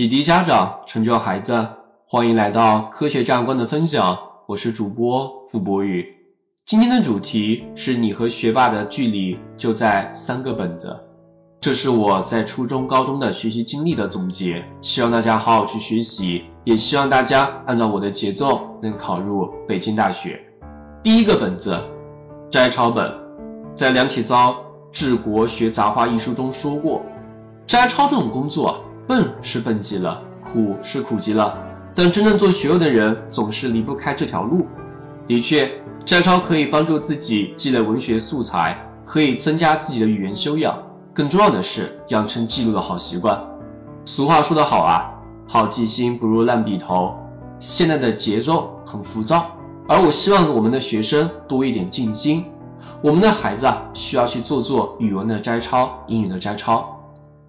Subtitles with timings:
[0.00, 1.68] 启迪家长，成就孩子，
[2.08, 4.18] 欢迎来到科学价值观的分享。
[4.46, 6.16] 我是主播付博宇。
[6.64, 10.98] 今天的主题是你和学霸的距离就在三个本子。
[11.60, 20.40] 这是我在初中、高中的学习经历的总结，希望大家好好去学习，也希望大家按照我的节奏能考入北京大学。
[21.02, 21.78] 第一个本子，
[22.50, 23.12] 摘抄本，
[23.74, 24.52] 在梁启超
[24.90, 27.02] 《治国学杂话》一书中说过，
[27.66, 28.82] 摘抄这种工作。
[29.10, 31.58] 笨是笨极了，苦是苦极了，
[31.96, 34.68] 但真正做学问的人总是离不开这条路。
[35.26, 35.68] 的确，
[36.04, 40.78] 摘抄可以帮助自己积累文学素材，可以增加自己的语言修养，
[41.12, 43.36] 更重要的是养成记录的好习惯。
[44.04, 45.10] 俗话说得好啊，
[45.44, 47.12] 好记性不如烂笔头。
[47.58, 49.44] 现在的节奏很浮躁，
[49.88, 52.44] 而我希望我们的学生多一点静心。
[53.02, 56.96] 我们的孩子啊，需要去做做语文的摘抄，英语的摘抄。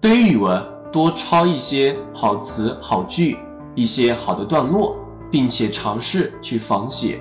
[0.00, 0.71] 对于语文。
[0.92, 3.38] 多抄一些好词好句，
[3.74, 4.94] 一些好的段落，
[5.30, 7.18] 并且尝试去仿写。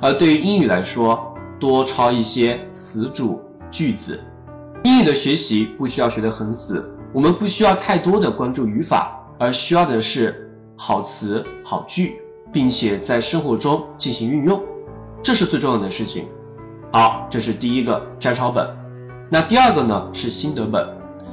[0.00, 4.20] 而对于英语来说，多抄一些词组句子。
[4.84, 14.62] 英语的学习不需要学得很死，我们不需要太多的关注语法，而需要的是好词好句，并且在生活中进行运用，
[15.20, 16.28] 这是最重要的事情。
[16.92, 18.64] 好，这是第一个摘抄本。
[19.28, 20.88] 那第二个呢是心得本。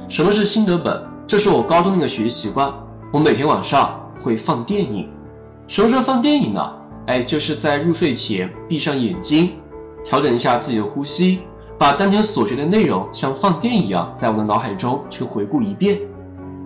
[0.08, 1.00] 什么是心得本？
[1.26, 2.72] 这是我高中的一个学习习惯，
[3.12, 5.10] 我每天晚上会放电影。
[5.66, 6.72] 什么时候放电影呢？
[7.08, 9.50] 哎，就是在入睡前闭上眼睛，
[10.04, 11.40] 调整一下自己的呼吸，
[11.76, 15.98] 把当天所学的内容像放电一样，在我的脑海中去回顾一遍。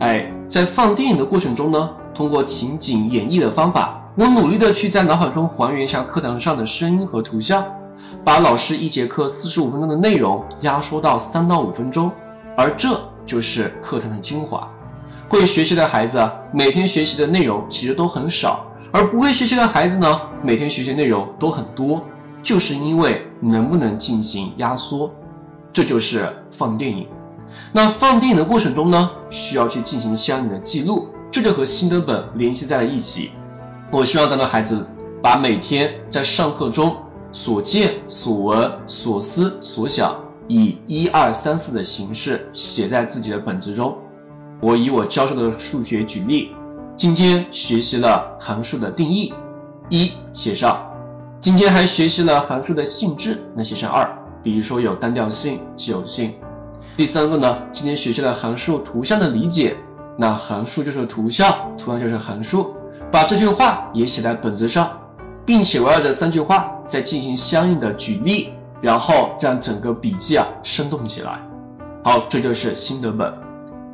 [0.01, 7.65] 哎，在放电影的过程中呢，通过情景演绎的方法，我努力的去在脑海中还原一下课堂上的声音和图像，
[8.23, 12.13] 把老师一节课四十五分钟的内容压缩到三到五分钟，
[12.59, 13.01] 而这。
[13.25, 14.69] 就是课堂的精华。
[15.29, 22.03] 会学习的孩子每天学习的内容其实都很少，而不会学习的孩子呢，每天学习内容都很多，
[22.43, 25.11] 就是因为能不能进行压缩。
[25.73, 27.07] 这就是放电影。
[27.73, 33.31] 那放电影的过程中呢，需要去进行相应的记录，这就和心得本联系在了一起。
[33.93, 34.85] 我希望咱们孩子
[35.23, 36.97] 把每天在上课中
[37.31, 40.17] 所见所闻所思所想。
[40.53, 43.97] 以一二三四的形式写在自己的本子中。
[44.61, 46.51] 我以我教授的数学举例，
[46.97, 49.33] 今天学习了函数的定义，
[49.91, 50.85] 一写上。
[51.41, 54.11] 今天还学习了函数的性质，那写上二。
[54.43, 56.35] 比如说有单调性、奇偶性。
[56.97, 59.77] 第三个呢，今天学习了函数图像的理解，
[60.19, 62.75] 那函数就是图像，图像就是函数。
[63.13, 64.91] 把这句话也写在本子上，
[65.47, 68.55] 并且围绕这三句话再进行相应的举例。
[68.81, 71.41] 然后让整个笔记啊生动起来。
[72.03, 73.33] 好，这就是心得本。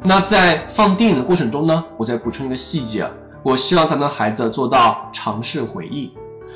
[0.02, 3.08] 那在放电影的过程中呢，我再补充一个细节，
[3.42, 6.12] 我希望咱们孩子做到尝试回忆。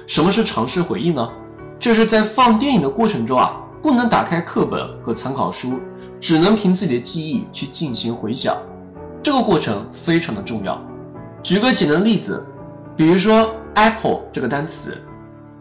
[0.06, 1.28] 什么是尝试回忆呢？
[1.78, 5.80] 就是在放电影的过程中啊，不能打开课本和参考书，
[6.20, 8.56] 只能凭自己的记忆去进行回想。
[9.22, 10.80] 这个过程非常的重要。
[11.42, 12.44] 举个简单的例子，
[12.96, 14.96] 比如说 apple 这个单词。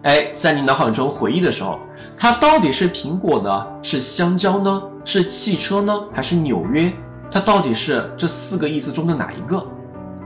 [0.01, 1.77] 哎，在你脑海中回忆的时候，
[2.15, 3.67] 它到底是苹果呢？
[3.81, 4.81] 是香蕉呢？
[5.03, 6.05] 是汽车呢？
[6.13, 6.93] 还是纽约？
[7.29, 9.61] 它到底是这四个意思中的哪一个？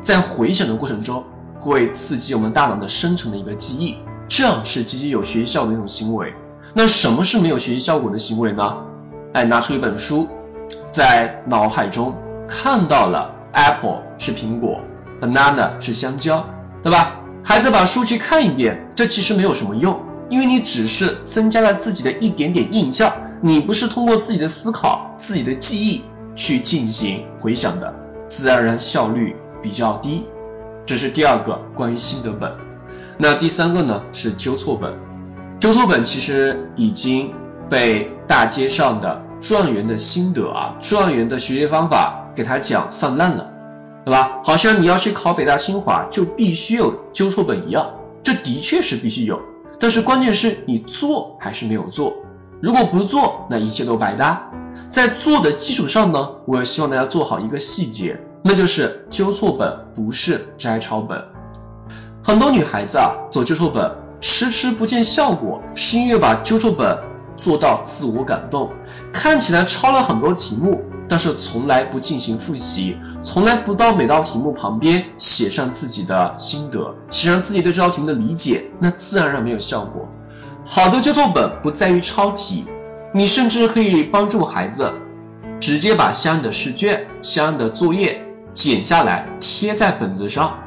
[0.01, 1.23] 在回想的过程中，
[1.59, 3.97] 会刺激我们大脑的深层的一个记忆，
[4.27, 6.33] 这样是极其有学习效果的一种行为。
[6.75, 8.77] 那什么是没有学习效果的行为呢？
[9.33, 10.27] 哎，拿出一本书，
[10.91, 12.13] 在脑海中
[12.47, 14.79] 看到了 apple 是苹果
[15.19, 16.45] ，banana 是香蕉，
[16.83, 17.15] 对吧？
[17.43, 19.99] 孩子把书去看一遍，这其实没有什么用，
[20.29, 26.05] 因为你只是增加了自己的一点点印象，你不是通过自己的思考、自己的记忆
[26.35, 27.93] 去进行回想的，
[28.29, 30.23] 自然而然效率比较低。
[30.85, 32.51] 这是第二个关于心得本。
[33.17, 34.93] 那第三个呢是纠错本，
[35.59, 37.29] 纠错本其实已经
[37.69, 43.52] 被大街上的状元的心得啊、状元的学习方法给他讲泛滥了。
[44.05, 44.39] 对吧？
[44.43, 47.89] 好像你要去考北大清华，就必须有纠错本一样，
[48.23, 49.39] 这的确是必须有。
[49.79, 52.13] 但是关键是你做还是没有做？
[52.61, 54.49] 如果不做，那一切都白搭。
[54.89, 61.21] 在做的基础上呢，我也希望大家做好一个细节，那就是纠错本不是摘抄本。
[62.23, 63.91] 很多女孩子啊，走纠错本
[64.21, 66.97] 迟迟不见效果，是因为把纠错本
[67.35, 68.69] 做到自我感动，
[69.11, 70.81] 看起来抄了很多题目。
[71.07, 80.07] 但是从来不进行复习，从来不到每道题目旁边写上自己的心得，写上自己对这道题目的理解，那自然而然没有效果。
[80.65, 82.65] 好的纠错本不在于抄题，
[83.13, 84.91] 你甚至可以帮助孩子
[85.59, 90.57] 直接把相应的试卷、相应的作业剪下来贴在本子上，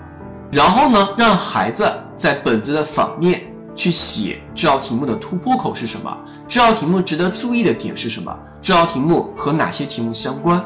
[0.53, 3.43] 然后呢，让孩子在本子的反面
[3.77, 6.17] 去写这道题目的突破口是什么，
[6.49, 10.65] 这道题目值得注意的点是什么，这道题目和哪些题目相关，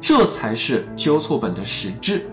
[0.00, 2.26] 这才是纠错本的实质。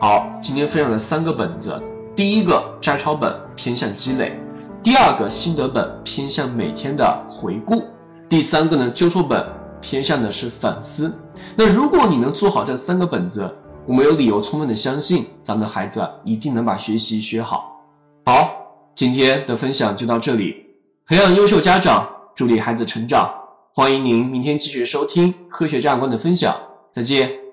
[0.00, 1.80] 好，今天分享的三个本子，
[2.16, 4.40] 第一个摘抄本偏向积累，
[4.82, 7.84] 第二个心得本偏向每天的回顾，
[8.28, 9.44] 第三个呢纠错本
[9.80, 11.12] 偏向的是反思。
[11.56, 13.54] 那如果你能做好这三个本子，
[13.86, 17.82] 我们有理由充分的相信，咱们的孩子一定能把学习学好。
[18.26, 18.67] 好，
[18.98, 20.66] 今天的分享就到这里。
[21.06, 23.32] 培养优秀家长，助力孩子成长。
[23.72, 26.56] 欢迎您明天继续收听科学家长观的分享。
[26.90, 27.47] 再见。